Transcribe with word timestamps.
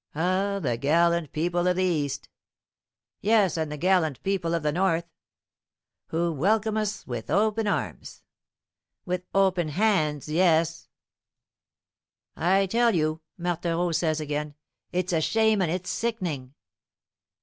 "Ah, 0.15 0.57
the 0.59 0.77
gallant 0.77 1.31
people 1.31 1.67
of 1.67 1.75
the 1.75 1.83
East!" 1.83 2.27
"Yes, 3.19 3.55
and 3.55 3.71
the 3.71 3.77
gallant 3.77 4.23
people 4.23 4.55
of 4.55 4.63
the 4.63 4.71
North!" 4.71 5.05
"Who 6.07 6.33
welcome 6.33 6.75
us 6.75 7.05
with 7.05 7.29
open 7.29 7.67
arms!" 7.67 8.23
"With 9.05 9.25
open 9.35 9.67
hands, 9.67 10.27
yes" 10.27 10.89
"I 12.35 12.65
tell 12.65 12.95
you," 12.95 13.21
Marthereau 13.37 13.91
says 13.91 14.19
again, 14.19 14.55
"it's 14.91 15.13
a 15.13 15.21
shame 15.21 15.61
and 15.61 15.69
it's 15.71 15.91
sickening." 15.91 16.55